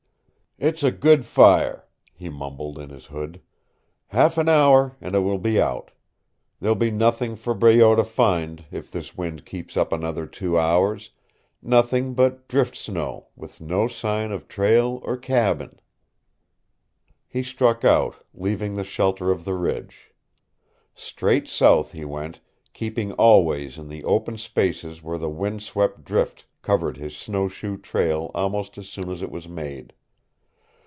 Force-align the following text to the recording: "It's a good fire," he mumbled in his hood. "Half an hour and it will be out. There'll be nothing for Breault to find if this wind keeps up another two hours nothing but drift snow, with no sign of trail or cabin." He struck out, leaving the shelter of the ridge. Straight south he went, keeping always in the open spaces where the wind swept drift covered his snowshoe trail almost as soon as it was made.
"It's 0.57 0.83
a 0.83 0.91
good 0.91 1.25
fire," 1.25 1.87
he 2.13 2.29
mumbled 2.29 2.77
in 2.77 2.91
his 2.91 3.07
hood. 3.07 3.41
"Half 4.09 4.37
an 4.37 4.47
hour 4.47 4.95
and 5.01 5.15
it 5.15 5.21
will 5.21 5.39
be 5.39 5.59
out. 5.59 5.89
There'll 6.59 6.75
be 6.75 6.91
nothing 6.91 7.35
for 7.35 7.55
Breault 7.55 7.95
to 7.97 8.03
find 8.03 8.63
if 8.69 8.91
this 8.91 9.17
wind 9.17 9.43
keeps 9.43 9.75
up 9.75 9.91
another 9.91 10.27
two 10.27 10.59
hours 10.59 11.09
nothing 11.63 12.13
but 12.13 12.47
drift 12.47 12.75
snow, 12.75 13.29
with 13.35 13.59
no 13.59 13.87
sign 13.87 14.31
of 14.31 14.47
trail 14.47 14.99
or 15.01 15.17
cabin." 15.17 15.79
He 17.27 17.41
struck 17.41 17.83
out, 17.83 18.23
leaving 18.31 18.75
the 18.75 18.83
shelter 18.83 19.31
of 19.31 19.45
the 19.45 19.55
ridge. 19.55 20.11
Straight 20.93 21.47
south 21.47 21.91
he 21.93 22.05
went, 22.05 22.39
keeping 22.71 23.13
always 23.13 23.79
in 23.79 23.87
the 23.89 24.03
open 24.03 24.37
spaces 24.37 25.01
where 25.01 25.17
the 25.17 25.27
wind 25.27 25.63
swept 25.63 26.03
drift 26.03 26.45
covered 26.61 26.97
his 26.97 27.17
snowshoe 27.17 27.77
trail 27.77 28.29
almost 28.35 28.77
as 28.77 28.87
soon 28.87 29.09
as 29.09 29.23
it 29.23 29.31
was 29.31 29.47
made. 29.49 29.93